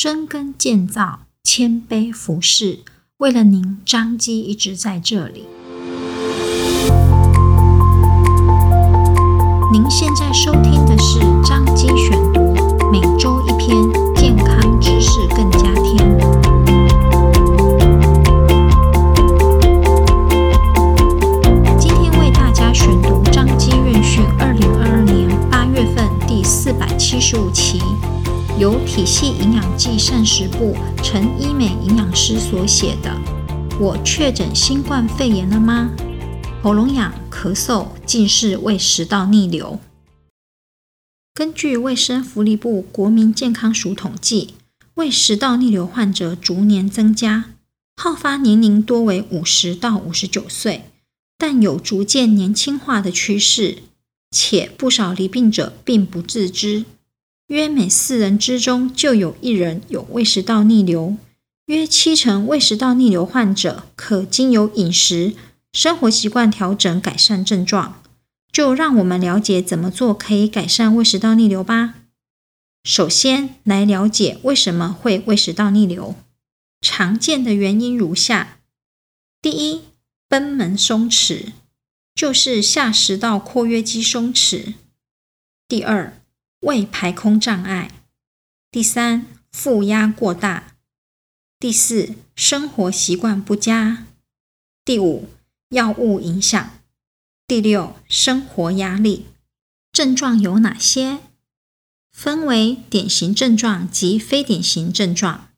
[0.00, 2.84] 深耕建造，谦卑服侍，
[3.16, 5.44] 为了您，张基一直在这里。
[9.72, 12.54] 您现在收听的是张基选读，
[12.92, 13.74] 每周一篇
[14.14, 15.96] 健康知识，更加添。
[21.76, 27.82] 今天为大家选读张基院讯二零二二年八月份第四百七十五期。
[28.58, 33.16] 由体系营养剂膳食部陈医美营养师所写的。
[33.78, 35.88] 我确诊新冠肺炎了吗？
[36.60, 39.78] 喉咙痒、咳嗽，竟是胃食道逆流。
[41.32, 44.54] 根据卫生福利部国民健康署统计，
[44.94, 47.50] 胃食道逆流患者逐年增加，
[47.96, 50.86] 好发年龄多为五十到五十九岁，
[51.38, 53.78] 但有逐渐年轻化的趋势，
[54.32, 56.84] 且不少罹病者并不自知。
[57.48, 61.16] 约每四人之中就有一人有胃食道逆流，
[61.66, 65.34] 约七成胃食道逆流患者可经由饮食、
[65.72, 68.02] 生活习惯调整改善症状。
[68.52, 71.94] 就让我们了解怎么做可以改善胃食道逆流吧。
[72.82, 76.14] 首先来了解为什么会胃食道逆流，
[76.80, 78.58] 常见的原因如下：
[79.40, 79.82] 第一，
[80.28, 81.52] 贲门松弛，
[82.14, 84.74] 就是下食道括约肌松弛；
[85.68, 86.20] 第二，
[86.60, 87.88] 胃排空障碍；
[88.72, 90.74] 第三，腹压过大；
[91.60, 94.06] 第四，生活习惯不佳；
[94.84, 95.28] 第五，
[95.68, 96.70] 药物影响；
[97.46, 99.26] 第六，生活压力。
[99.92, 101.20] 症状有哪些？
[102.10, 105.50] 分为典型症状及非典型症状。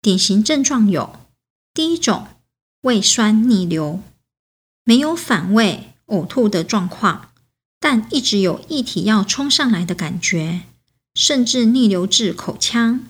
[0.00, 1.20] 典型症状有：
[1.74, 2.28] 第一种，
[2.80, 4.00] 胃酸逆流，
[4.84, 7.33] 没有反胃、呕吐的状况。
[7.86, 10.62] 但一直有液体要冲上来的感觉，
[11.14, 13.04] 甚至逆流至口腔，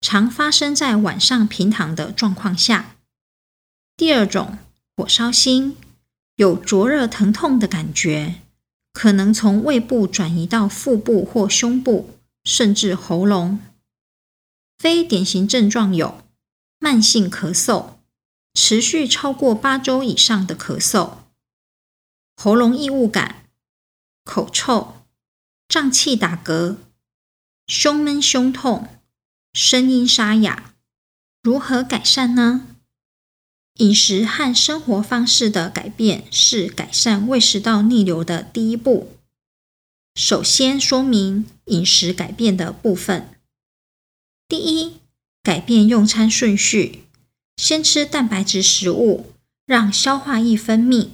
[0.00, 2.94] 常发生在晚上平躺的状况下。
[3.96, 4.56] 第二种，
[4.96, 5.76] 火烧心，
[6.36, 8.36] 有灼热疼痛的感觉，
[8.92, 12.10] 可能从胃部转移到腹部或胸部，
[12.44, 13.58] 甚至喉咙。
[14.78, 16.22] 非典型症状有
[16.78, 17.94] 慢性咳嗽，
[18.54, 21.14] 持续超过八周以上的咳嗽，
[22.36, 23.39] 喉咙异物感。
[24.24, 24.94] 口臭、
[25.68, 26.76] 胀气打嗝、
[27.66, 28.88] 胸闷胸痛、
[29.52, 30.74] 声音沙哑，
[31.42, 32.66] 如何改善呢？
[33.74, 39.16] 饮食和生活方式的改变是改善胃食道逆流的第一步。
[40.14, 43.30] 首先说明饮食改变的部分。
[44.46, 44.96] 第一，
[45.42, 47.04] 改变用餐顺序，
[47.56, 49.32] 先吃蛋白质食物，
[49.64, 51.10] 让消化液分泌，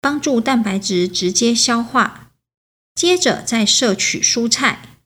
[0.00, 2.27] 帮助蛋白质直接消化。
[2.98, 4.96] 接着再摄取蔬菜，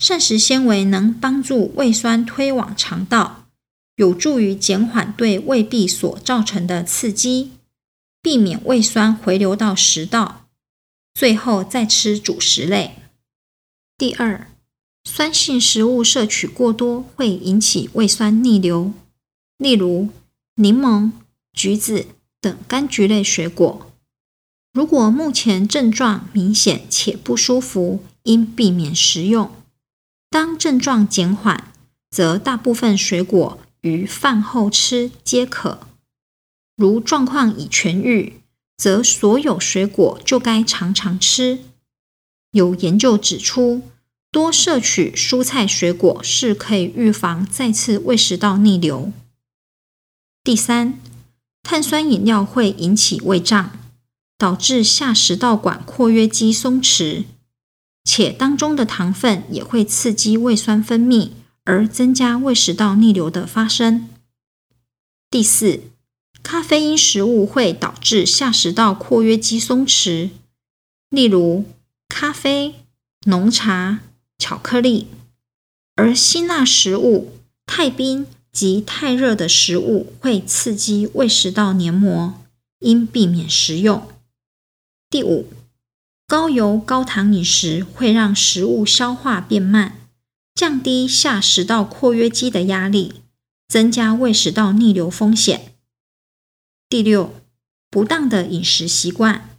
[0.00, 3.46] 膳食纤维能帮助胃酸推往肠道，
[3.94, 7.52] 有助于减缓对胃壁所造成的刺激，
[8.20, 10.48] 避免胃酸回流到食道。
[11.14, 12.96] 最后再吃主食类。
[13.96, 14.48] 第二，
[15.04, 18.92] 酸性食物摄取过多会引起胃酸逆流，
[19.56, 20.08] 例如
[20.56, 21.12] 柠檬、
[21.52, 22.06] 橘子
[22.40, 23.89] 等柑橘类水果。
[24.72, 29.50] 如果目前症状明显且不舒服，应避免食用。
[30.30, 31.72] 当症状减缓，
[32.10, 35.80] 则大部分水果于饭后吃皆可。
[36.76, 38.40] 如状况已痊愈，
[38.76, 41.58] 则所有水果就该常常吃。
[42.52, 43.82] 有研究指出，
[44.30, 49.12] 多摄取蔬菜水果是可以预防再次胃食道逆流。
[50.44, 51.00] 第三，
[51.64, 53.72] 碳酸饮料会引起胃胀。
[54.40, 57.24] 导致下食道管括约肌松弛，
[58.04, 61.32] 且当中的糖分也会刺激胃酸分泌，
[61.64, 64.08] 而增加胃食道逆流的发生。
[65.30, 65.82] 第四，
[66.42, 70.30] 咖啡因食物会导致下食道括约肌松弛，
[71.10, 71.66] 例如
[72.08, 72.76] 咖啡、
[73.26, 74.00] 浓茶、
[74.38, 75.08] 巧克力，
[75.96, 77.34] 而辛辣食物、
[77.66, 82.40] 太冰及太热的食物会刺激胃食道黏膜，
[82.78, 84.08] 应避免食用。
[85.10, 85.48] 第五，
[86.28, 90.06] 高油高糖饮食会让食物消化变慢，
[90.54, 93.14] 降低下食道括约肌的压力，
[93.66, 95.74] 增加胃食道逆流风险。
[96.88, 97.34] 第六，
[97.90, 99.58] 不当的饮食习惯，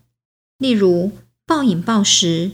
[0.57, 1.11] 例如
[1.45, 2.53] 暴饮暴食、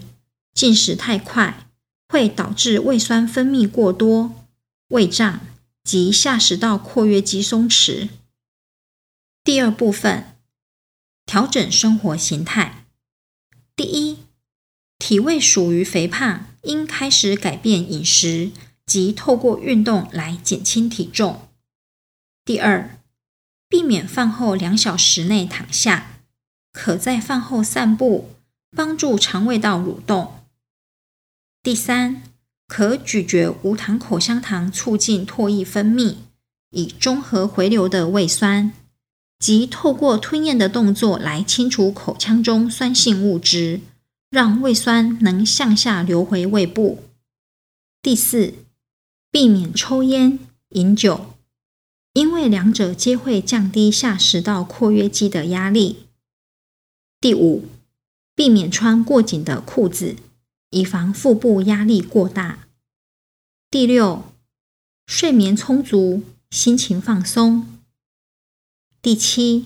[0.55, 1.67] 进食太快，
[2.09, 4.33] 会导致胃酸分泌过多、
[4.87, 5.41] 胃胀
[5.83, 8.09] 及下食道括约肌松弛。
[9.43, 10.35] 第二部分，
[11.27, 12.76] 调整生活形态。
[13.77, 14.17] 第一，
[14.97, 18.49] 体位属于肥胖，应开始改变饮食，
[18.87, 21.47] 即透过运动来减轻体重。
[22.43, 22.97] 第二，
[23.69, 26.21] 避免饭后两小时内躺下，
[26.73, 28.31] 可在饭后散步，
[28.75, 30.39] 帮助肠胃道蠕动。
[31.61, 32.23] 第三，
[32.65, 36.15] 可咀嚼无糖口香糖，促进唾液分泌，
[36.71, 38.73] 以中和回流的胃酸，
[39.39, 43.81] 即透过吞咽的动作来清除口腔中酸性物质，
[44.29, 47.03] 让胃酸能向下流回胃部。
[48.01, 48.53] 第四，
[49.31, 50.39] 避免抽烟、
[50.69, 51.33] 饮酒，
[52.13, 56.07] 因为两者皆会降低下食道括约肌的压力。
[57.19, 57.65] 第五，
[58.35, 60.15] 避免穿过紧的裤子。
[60.71, 62.67] 以防腹部压力过大。
[63.71, 64.25] 第六，
[65.05, 67.76] 睡眠充足，心情放松。
[69.07, 69.63] 第七，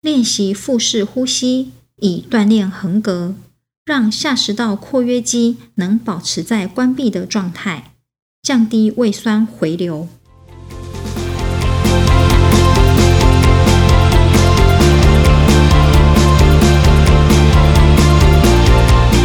[0.00, 3.34] 练习腹式呼吸，以锻炼横膈，
[3.84, 7.90] 让下食道括约肌能保持在关闭的状态，
[8.40, 10.06] 降低胃酸回流。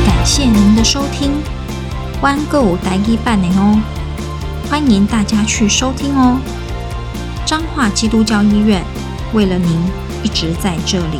[0.07, 1.33] 感谢您的收听
[2.23, 3.79] 湾购台语版的哦，
[4.67, 6.41] 欢迎大家去收听哦。
[7.45, 8.83] 彰化基督教医院
[9.33, 9.79] 为了您
[10.23, 11.19] 一直在这里，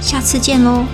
[0.00, 0.84] 下次见喽。